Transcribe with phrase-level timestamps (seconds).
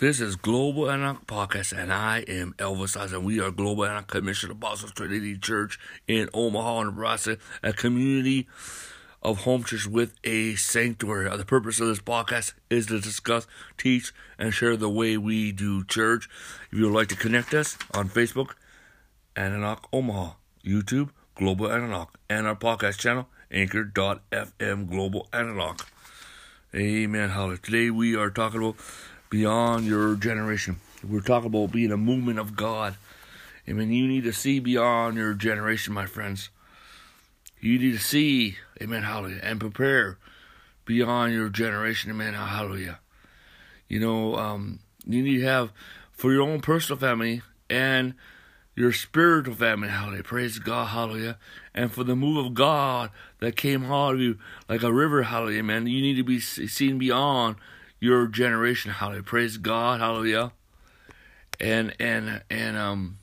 [0.00, 4.06] This is Global Enoch Podcast, and I am Elvis Eyes, and we are Global Enoch
[4.06, 8.48] Commission Apostles Trinity Church in Omaha, Nebraska, a community
[9.22, 11.28] of home church with a sanctuary.
[11.36, 15.84] The purpose of this podcast is to discuss, teach, and share the way we do
[15.84, 16.30] church.
[16.72, 18.52] If you would like to connect us on Facebook,
[19.38, 20.32] Enoch Omaha,
[20.64, 25.86] YouTube, Global Enoch, and our podcast channel, Anchor.fm Global Enoch.
[26.74, 27.28] Amen.
[27.30, 27.58] Hallelujah.
[27.58, 28.76] Today we are talking about
[29.30, 30.76] beyond your generation.
[31.08, 32.96] We're talking about being a movement of God.
[33.66, 36.50] I mean, you need to see beyond your generation, my friends.
[37.60, 40.18] You need to see, amen, hallelujah, and prepare
[40.84, 42.98] beyond your generation, amen, hallelujah.
[43.88, 45.72] You know, um, you need to have
[46.10, 48.14] for your own personal family and
[48.74, 50.22] your spiritual family, hallelujah.
[50.22, 51.38] Praise God, hallelujah.
[51.74, 55.62] And for the move of God that came out of you like a river, hallelujah,
[55.62, 55.86] man.
[55.86, 57.56] You need to be seen beyond
[58.00, 58.92] your generation.
[58.92, 59.22] Hallelujah.
[59.22, 60.00] Praise God.
[60.00, 60.52] Hallelujah.
[61.60, 63.18] And and and um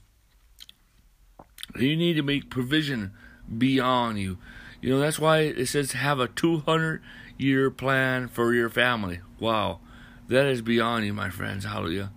[1.75, 3.11] you need to make provision
[3.58, 4.38] beyond you.
[4.81, 7.02] You know, that's why it says have a 200
[7.38, 9.19] year plan for your family.
[9.39, 9.80] Wow.
[10.28, 11.66] That is beyond you, my friends.
[11.66, 12.12] Hallelujah.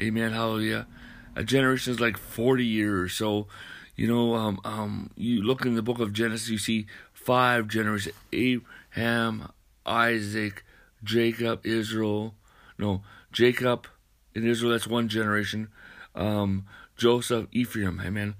[0.00, 0.32] Amen.
[0.32, 0.86] Hallelujah.
[1.34, 3.12] A generation is like 40 years.
[3.12, 3.46] So,
[3.94, 8.14] you know, um, um, you look in the book of Genesis, you see five generations
[8.32, 9.50] Abraham,
[9.84, 10.64] Isaac,
[11.02, 12.34] Jacob, Israel.
[12.78, 13.02] No,
[13.32, 13.86] Jacob
[14.34, 15.68] in Israel, that's one generation.
[16.14, 16.66] Um,
[16.96, 18.34] Joseph, Ephraim, amen.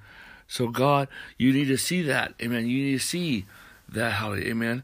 [0.47, 2.67] So God, you need to see that, amen.
[2.67, 3.47] You need to see
[3.89, 4.83] that, hallelujah, amen.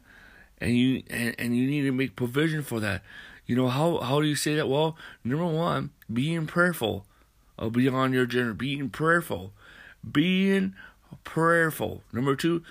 [0.59, 3.03] And you and, and you need to make provision for that.
[3.45, 4.67] You know how how do you say that?
[4.67, 7.05] Well, number one, being prayerful,
[7.59, 9.51] uh, beyond your generation, being prayerful,
[10.09, 10.73] being
[11.23, 12.01] prayerful.
[12.11, 12.63] Number two,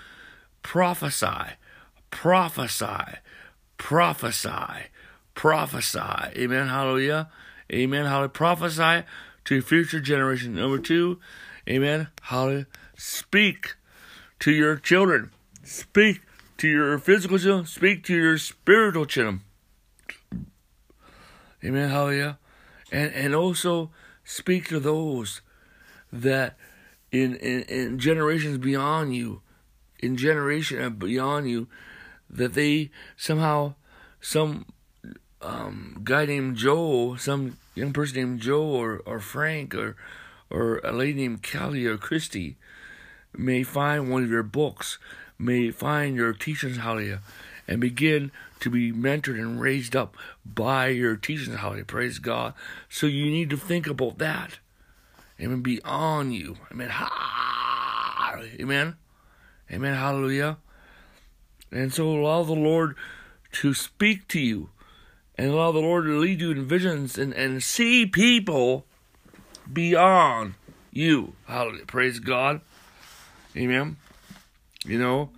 [0.63, 1.55] prophesy,
[2.09, 3.19] prophesy,
[3.77, 4.89] prophesy
[5.35, 5.99] prophesy.
[5.99, 6.67] Amen.
[6.67, 7.29] Hallelujah.
[7.71, 8.05] Amen.
[8.05, 8.29] Hallelujah.
[8.29, 9.03] Prophesy
[9.45, 10.55] to future generation.
[10.55, 11.19] Number two,
[11.67, 12.07] amen.
[12.23, 12.67] Hallelujah.
[12.97, 13.75] Speak
[14.39, 15.31] to your children.
[15.63, 16.21] Speak
[16.57, 17.65] to your physical children.
[17.65, 19.41] Speak to your spiritual children.
[21.63, 21.89] Amen.
[21.89, 22.37] Hallelujah.
[22.91, 23.91] And and also
[24.23, 25.41] speak to those
[26.11, 26.57] that
[27.11, 29.41] in in, in generations beyond you,
[29.99, 31.67] in generation beyond you,
[32.29, 33.75] that they somehow
[34.19, 34.65] some
[35.43, 39.95] um, guy named Joe, some young person named Joe or, or Frank or
[40.49, 42.57] or a lady named Kelly or Christy
[43.35, 44.99] may find one of your books,
[45.39, 47.21] may find your teachings, hallelujah,
[47.67, 50.15] and begin to be mentored and raised up
[50.45, 51.85] by your teachings, hallelujah.
[51.85, 52.53] Praise God.
[52.87, 54.59] So you need to think about that.
[55.41, 55.61] Amen.
[55.61, 56.57] Be on you.
[56.71, 56.91] Amen.
[58.59, 58.95] Amen.
[59.71, 59.95] Amen.
[59.95, 60.57] Hallelujah.
[61.71, 62.95] And so allow the Lord
[63.53, 64.69] to speak to you
[65.37, 68.85] and allow the Lord to lead you in visions and, and see people
[69.71, 70.55] beyond
[70.91, 71.33] you.
[71.47, 71.85] Hallelujah.
[71.85, 72.61] Praise God.
[73.55, 73.97] Amen.
[74.85, 75.29] You know,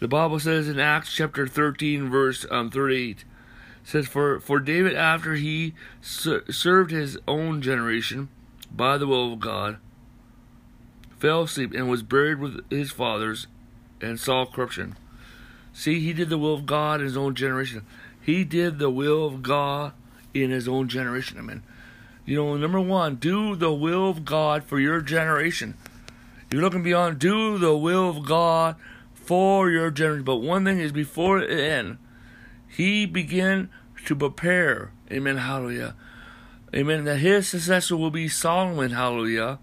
[0.00, 3.24] the Bible says in Acts chapter 13, verse um, 38,
[3.84, 8.28] says, For, for David, after he ser- served his own generation
[8.70, 9.78] by the will of God,
[11.18, 13.46] fell asleep and was buried with his fathers
[14.00, 14.96] and saw corruption.
[15.72, 17.86] See, he did the will of God in his own generation.
[18.24, 19.92] He did the will of God
[20.32, 21.36] in his own generation.
[21.38, 21.62] I mean,
[22.24, 25.74] you know, number one, do the will of God for your generation.
[26.50, 28.76] You're looking beyond, do the will of God
[29.12, 30.24] for your generation.
[30.24, 31.98] But one thing is before it end,
[32.66, 33.68] he began
[34.06, 34.90] to prepare.
[35.12, 35.36] Amen.
[35.36, 35.94] Hallelujah.
[36.74, 37.04] Amen.
[37.04, 38.92] That his successor will be Solomon.
[38.92, 39.58] Hallelujah.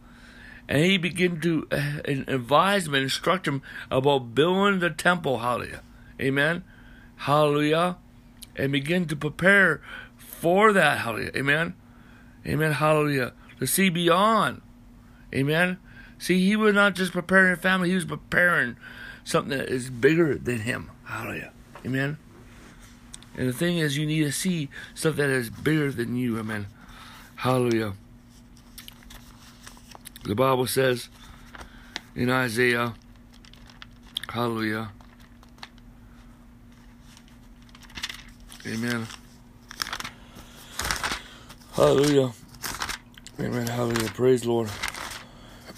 [0.69, 5.39] And he began to uh, advise him and instruct him about building the temple.
[5.39, 5.81] Hallelujah.
[6.21, 6.63] Amen.
[7.15, 7.97] Hallelujah
[8.61, 9.81] and begin to prepare
[10.15, 10.99] for that.
[10.99, 11.31] Hallelujah.
[11.35, 11.73] Amen.
[12.45, 12.73] Amen.
[12.73, 13.33] Hallelujah.
[13.59, 14.61] To see beyond.
[15.33, 15.79] Amen.
[16.19, 18.77] See, he was not just preparing a family, he was preparing
[19.23, 20.91] something that is bigger than him.
[21.05, 21.51] Hallelujah.
[21.83, 22.17] Amen.
[23.35, 26.37] And the thing is, you need to see stuff that is bigger than you.
[26.37, 26.67] Amen.
[27.37, 27.93] Hallelujah.
[30.23, 31.09] The Bible says
[32.15, 32.93] in Isaiah,
[34.29, 34.91] Hallelujah.
[38.65, 39.07] Amen.
[41.73, 42.31] Hallelujah.
[43.39, 43.65] Amen.
[43.65, 44.09] Hallelujah.
[44.09, 44.69] Praise Lord.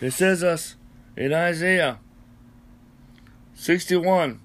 [0.00, 0.76] it says us
[1.16, 1.98] in Isaiah
[3.54, 4.40] 61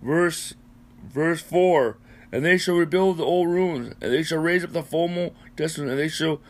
[0.00, 0.54] verse
[1.02, 1.98] verse 4
[2.30, 5.88] and they shall rebuild the old ruins and they shall raise up the formal desolate
[5.88, 6.40] and they shall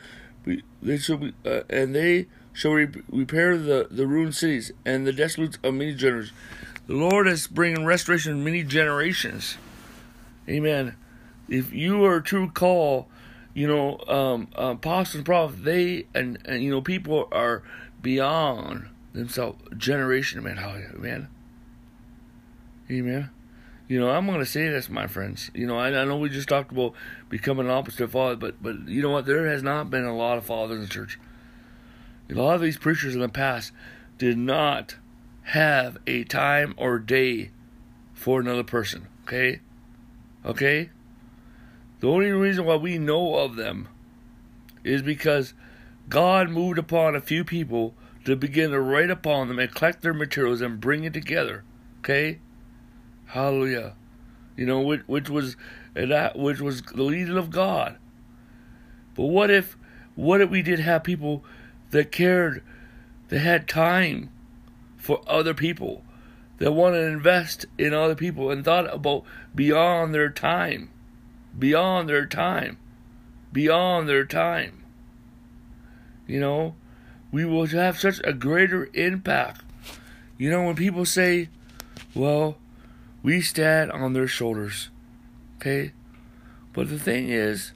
[0.45, 5.07] be they shall be uh, and they shall re- repair the, the ruined cities and
[5.07, 6.33] the desolate of many generations.
[6.87, 9.59] The Lord is bringing restoration in many generations.
[10.49, 10.97] Amen.
[11.49, 13.09] If you are true call,
[13.53, 17.63] you know, um, uh, apostles and prophets, they and, and you know people are
[18.01, 19.63] beyond themselves.
[19.77, 21.29] Generation, man, hallelujah, amen.
[22.91, 23.31] Amen.
[23.89, 25.51] You know, I'm going to say this, my friends.
[25.55, 26.95] You know, I, I know we just talked about
[27.29, 29.27] becoming an opposite father, but but you know what?
[29.27, 31.19] There has not been a lot of fathers in the church.
[32.31, 33.73] A lot of these preachers in the past
[34.19, 34.97] did not
[35.45, 37.51] have a time or day
[38.15, 39.09] for another person.
[39.25, 39.61] Okay,
[40.45, 40.91] okay.
[42.01, 43.89] The only reason why we know of them
[44.83, 45.55] is because
[46.09, 47.95] God moved upon a few people
[48.25, 51.65] to begin to write upon them and collect their materials and bring it together.
[52.01, 52.41] Okay?
[53.27, 53.95] Hallelujah.
[54.57, 55.57] You know, which, which was
[55.95, 57.99] that which was the leading of God.
[59.15, 59.77] But what if
[60.15, 61.45] what if we did have people
[61.95, 62.63] that cared,
[63.29, 64.31] that had time
[64.97, 66.05] for other people,
[66.59, 69.25] that wanted to invest in other people and thought about
[69.55, 70.91] beyond their time?
[71.59, 72.79] beyond their time.
[73.53, 74.85] Beyond their time.
[76.27, 76.75] You know,
[77.31, 79.63] we will have such a greater impact.
[80.39, 81.49] You know, when people say,
[82.15, 82.57] well,
[83.23, 84.91] we stand on their shoulders.
[85.57, 85.93] Okay?
[86.73, 87.73] But the thing is,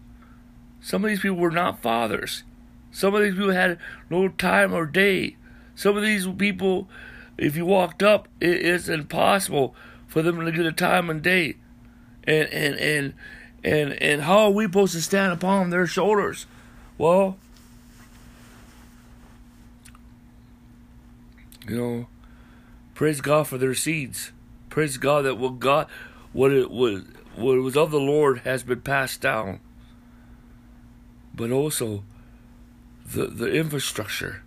[0.81, 2.43] some of these people were not fathers.
[2.91, 3.79] Some of these people had
[4.11, 5.37] no time or day.
[5.75, 6.89] Some of these people,
[7.37, 9.75] if you walked up, it's impossible
[10.07, 11.57] for them to get a time and day.
[12.25, 13.15] And and and
[13.63, 16.47] and and how are we supposed to stand upon their shoulders?
[16.97, 17.39] Well,
[21.69, 22.07] you know,
[22.95, 24.33] praise God for their seeds.
[24.71, 25.87] Praise God that what God,
[26.33, 27.05] what it was,
[27.37, 29.61] what it was of the Lord has been passed down.
[31.35, 32.03] But also,
[33.13, 34.43] the the infrastructure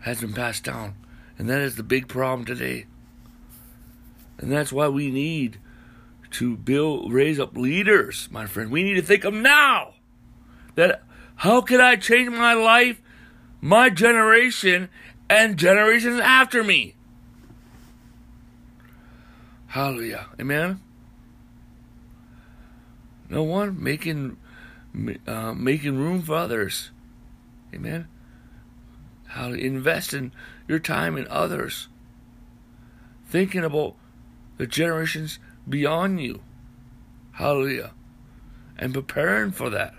[0.00, 0.94] has been passed down,
[1.38, 2.86] and that is the big problem today.
[4.38, 5.58] And that's why we need
[6.30, 8.70] to build, raise up leaders, my friend.
[8.70, 9.94] We need to think of now.
[10.76, 11.02] That
[11.36, 13.00] how can I change my life,
[13.60, 14.88] my generation,
[15.28, 16.94] and generations after me?
[19.68, 20.26] Hallelujah.
[20.40, 20.80] Amen.
[23.28, 24.36] No one making
[25.26, 26.90] uh, making room for others.
[27.74, 28.08] Amen.
[29.28, 30.32] How to invest in
[30.66, 31.88] your time in others.
[33.26, 33.94] Thinking about
[34.56, 35.38] the generations
[35.68, 36.40] beyond you.
[37.32, 37.92] Hallelujah.
[38.78, 39.94] And preparing for that.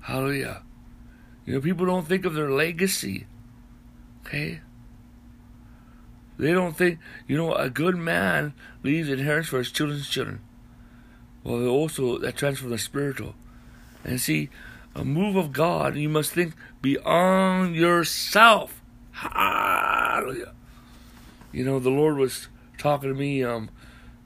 [0.00, 0.62] Hallelujah.
[1.44, 3.26] You know, people don't think of their legacy.
[4.24, 4.60] Okay?
[6.38, 10.40] They don't think, you know, a good man leaves inheritance for his children's children.
[11.42, 13.34] Well, also, that transfers the spiritual.
[14.04, 14.50] And see,
[14.98, 18.82] a move of God, you must think beyond yourself.
[19.12, 20.52] Hallelujah.
[21.52, 22.48] You know, the Lord was
[22.78, 23.44] talking to me.
[23.44, 23.70] Um,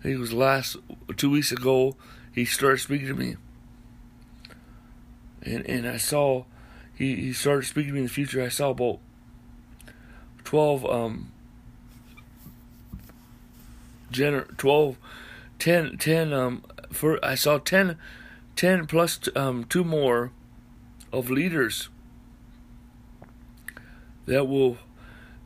[0.00, 0.76] I think it was last
[1.16, 1.96] two weeks ago.
[2.32, 3.36] He started speaking to me,
[5.42, 6.44] and and I saw
[6.94, 8.42] he he started speaking to me in the future.
[8.42, 8.98] I saw about
[10.42, 11.30] twelve um
[14.10, 14.98] gener 12
[15.58, 17.96] 10 10 um for I saw 10
[18.56, 20.32] 10 plus um two more
[21.12, 21.88] of leaders
[24.26, 24.78] that will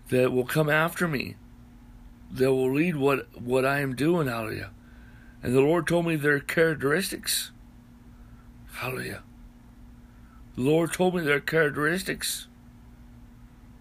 [0.09, 1.35] that will come after me
[2.31, 4.71] that will lead what what I am doing, hallelujah.
[5.43, 7.51] And the Lord told me their characteristics.
[8.75, 9.23] Hallelujah.
[10.57, 12.49] The Lord told me their characteristics.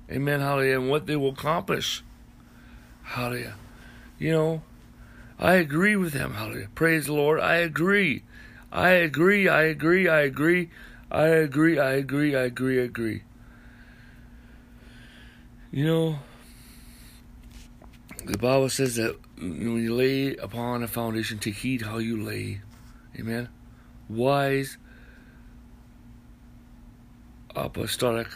[0.10, 2.04] Amen, hallelujah, and what they will accomplish.
[3.04, 3.56] Hallelujah.
[4.20, 4.62] You know,
[5.40, 6.70] I agree with them, hallelujah.
[6.76, 7.40] Praise the Lord.
[7.40, 8.24] I agree.
[8.72, 10.70] I agree, I agree, I agree,
[11.12, 13.24] I agree, I agree, I agree, I agree.
[15.72, 16.20] You know,
[18.26, 22.62] the Bible says that when you lay upon a foundation, take heed how you lay.
[23.20, 23.50] Amen.
[24.10, 24.78] Wise,
[27.56, 28.28] apostolic,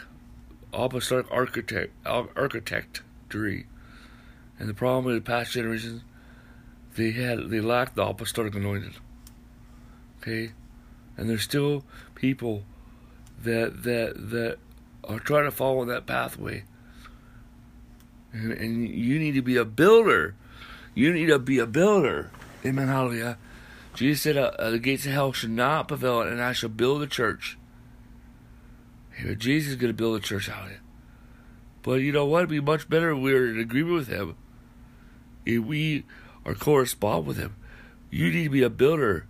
[0.74, 3.04] apostolic architect, architecture.
[3.32, 6.02] And the problem with the past generations,
[6.96, 8.96] they had they lacked the apostolic anointing.
[10.22, 10.52] Okay,
[11.20, 11.84] and there's still
[12.16, 12.64] people
[13.44, 14.58] that that that
[15.04, 16.64] are trying to follow that pathway
[18.32, 20.36] and, and you need to be a builder.
[20.94, 22.32] You need to be a builder.
[22.66, 22.88] Amen.
[22.88, 23.38] Hallelujah.
[23.94, 27.02] Jesus said, uh, uh, The gates of hell should not prevail, and I shall build
[27.02, 27.58] a church.
[29.38, 30.82] Jesus is going to build a church out here.
[31.82, 32.40] But you know what?
[32.40, 34.36] It'd be much better if we were in agreement with Him.
[35.46, 36.06] If we
[36.46, 37.56] are correspond with Him.
[38.12, 39.28] You need to be a builder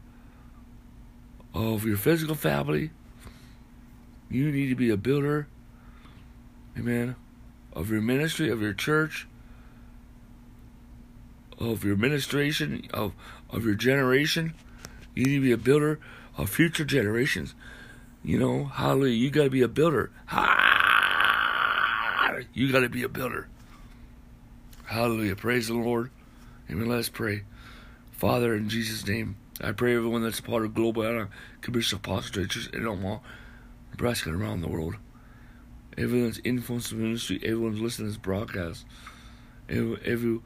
[1.54, 2.92] of your physical family.
[4.30, 5.48] You need to be a builder.
[6.78, 7.16] Amen
[7.74, 9.28] of your ministry, of your church,
[11.58, 13.14] of your administration, of,
[13.50, 14.54] of your generation.
[15.16, 16.00] You need to be a builder
[16.38, 17.54] of future generations.
[18.24, 19.16] You know, hallelujah.
[19.16, 20.12] You got to be a builder.
[20.30, 23.48] Ah, you got to be a builder.
[24.86, 25.36] Hallelujah.
[25.36, 26.12] Praise the Lord.
[26.70, 26.88] Amen.
[26.88, 27.44] Let's pray.
[28.12, 32.32] Father, in Jesus' name, I pray everyone that's part of Global Enoch Commission of Apostles
[32.32, 33.20] Churches in Omaha,
[33.92, 34.96] Nebraska, and around the world.
[35.98, 38.86] Everyone that's influenced the ministry, everyone's listening to this broadcast,
[39.68, 40.40] every, every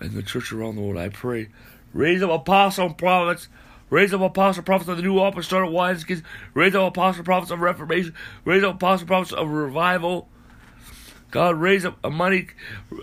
[0.00, 1.48] in the church around the world, I pray.
[1.92, 3.48] Raise up apostles and prophets.
[3.90, 6.22] Raise up apostle prophets of the new apostolic wise kids.
[6.54, 8.14] Raise up apostle prophets of reformation.
[8.44, 10.28] Raise up apostle prophets of revival.
[11.30, 12.48] God, raise up a mighty,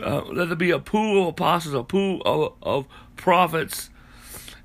[0.01, 3.89] uh, let there be a pool of apostles, a pool of, of prophets,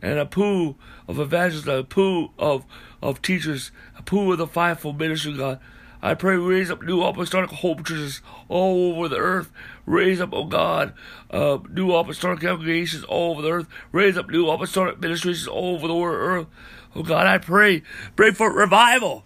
[0.03, 2.65] and a pool of evangelists, a pool of,
[3.03, 5.61] of teachers, a pool of the fivefold ministry, God.
[6.03, 9.50] I pray raise up new apostolic hope churches all over the earth.
[9.87, 10.93] Raise up, oh God,
[11.31, 13.67] uh, new apostolic congregations all over the earth.
[13.93, 16.47] Raise up new apostolic ministries all over the earth.
[16.95, 17.83] Oh God, I pray,
[18.15, 19.25] pray for revival.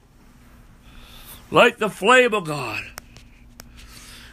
[1.50, 2.84] Like the flame of God.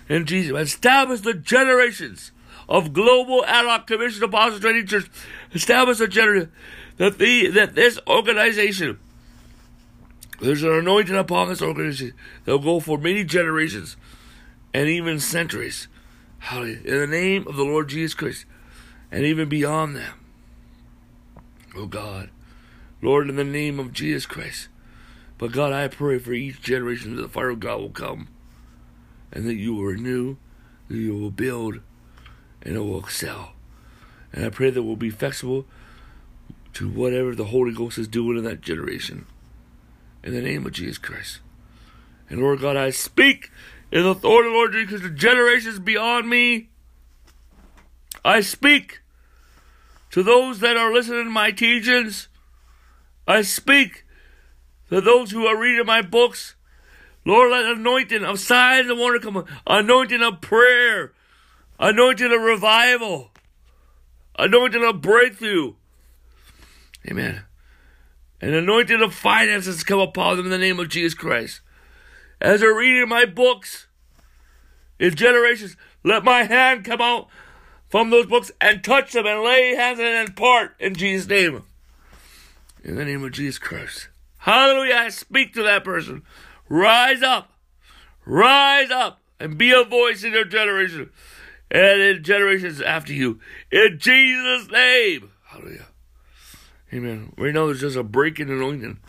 [0.07, 2.31] In Jesus, establish the generations
[2.69, 5.09] of global Enoch commission apostles training church.
[5.53, 6.51] Establish a generation
[6.97, 8.99] that the that this organization
[10.39, 13.97] there's an anointing upon this organization that will go for many generations
[14.73, 15.87] and even centuries.
[16.39, 16.81] Hallelujah.
[16.85, 18.45] In the name of the Lord Jesus Christ
[19.11, 20.13] and even beyond them.
[21.75, 22.29] Oh God.
[23.01, 24.67] Lord, in the name of Jesus Christ.
[25.37, 28.27] But God, I pray for each generation that the fire of God will come
[29.31, 30.37] and that you will renew,
[30.87, 31.79] that you will build,
[32.61, 33.53] and it will excel.
[34.33, 35.65] And I pray that we'll be flexible
[36.73, 39.25] to whatever the Holy Ghost is doing in that generation
[40.23, 41.39] in the name of Jesus Christ.
[42.29, 43.49] And Lord God, I speak
[43.91, 46.69] in the authority Lord Jesus to generations beyond me.
[48.25, 48.99] I speak
[50.11, 52.27] to those that are listening to my teachings.
[53.27, 54.03] I speak
[54.89, 56.55] to those who are reading my books.
[57.25, 61.13] Lord, let anointing of signs and wonder come, anointing of prayer,
[61.79, 63.31] anointing of revival,
[64.37, 65.73] anointing of breakthrough.
[67.09, 67.43] Amen
[68.41, 71.61] and anointing of finances come upon them in the name of Jesus Christ.
[72.39, 73.87] As they're reading my books,
[74.99, 77.27] in generations, let my hand come out
[77.89, 81.63] from those books and touch them and lay hands and impart in Jesus' name.
[82.83, 84.09] In the name of Jesus Christ.
[84.39, 84.95] Hallelujah.
[84.95, 86.23] I speak to that person.
[86.69, 87.51] Rise up.
[88.25, 91.09] Rise up and be a voice in your generation
[91.69, 93.39] and in generations after you.
[93.71, 95.31] In Jesus' name.
[95.45, 95.87] Hallelujah.
[96.93, 97.33] Amen.
[97.37, 98.99] Right now, there's just a breaking anointing.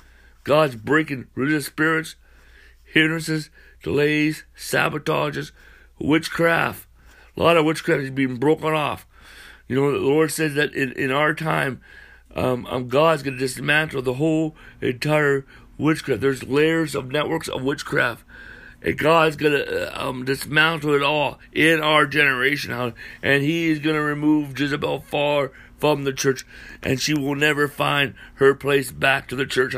[0.44, 2.16] God's breaking religious spirits,
[2.84, 3.50] hindrances,
[3.82, 5.52] delays, sabotages,
[5.98, 6.86] witchcraft.
[7.36, 9.06] A lot of witchcraft is being broken off.
[9.68, 11.80] You know, the Lord says that in, in our time,
[12.34, 15.44] um, um, God's going to dismantle the whole entire
[15.76, 16.20] witchcraft.
[16.20, 18.24] There's layers of networks of witchcraft.
[18.82, 22.94] And God's going to uh, um, dismantle it all in our generation.
[23.22, 26.44] And He is going to remove Jezebel far from the church,
[26.82, 29.74] and she will never find her place back to the church.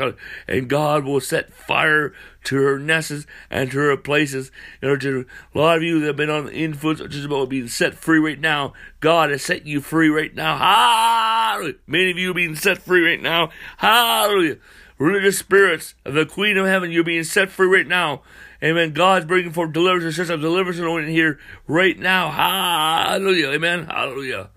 [0.47, 2.13] And God will set fire
[2.45, 4.51] to her nests and to her places.
[4.81, 7.67] In order a lot of you that have been on the influence of Jezebel being
[7.67, 8.73] set free right now.
[8.99, 10.57] God has set you free right now.
[10.57, 11.75] Hallelujah.
[11.87, 13.49] Many of you are being set free right now.
[13.77, 14.57] Hallelujah.
[14.97, 18.21] Religious spirits of the Queen of Heaven, you're being set free right now.
[18.63, 18.93] Amen.
[18.93, 20.15] God's bringing forth deliverance.
[20.15, 22.29] There's a deliverance in here right now.
[22.29, 23.47] Hallelujah.
[23.49, 23.87] Amen.
[23.87, 24.49] Hallelujah.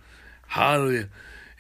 [0.49, 1.09] Hallelujah.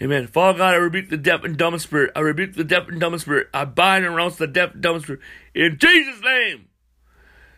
[0.02, 0.26] Amen.
[0.26, 2.10] Father God, I rebuke the deaf and dumb spirit.
[2.16, 3.48] I rebuke the deaf and dumb spirit.
[3.54, 5.20] I bind and renounce the deaf and dumb spirit.
[5.54, 6.68] In Jesus' name.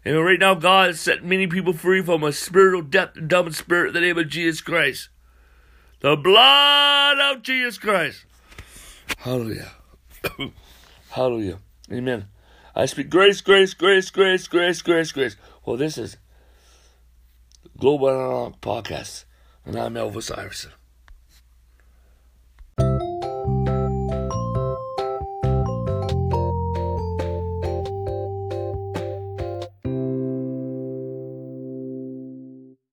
[0.05, 3.51] And right now, God has set many people free from a spiritual deaf and dumb
[3.53, 5.09] spirit in the name of Jesus Christ.
[6.01, 8.25] The blood of Jesus Christ.
[9.19, 9.73] Hallelujah.
[11.11, 11.59] Hallelujah.
[11.91, 12.27] Amen.
[12.75, 15.37] I speak grace, grace, grace, grace, grace, grace, grace.
[15.65, 16.19] Well, this is
[17.79, 19.25] Global Analog Podcast,
[19.65, 20.73] and I'm Elvis Iverson.